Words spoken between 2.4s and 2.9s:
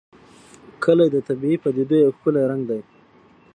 رنګ دی.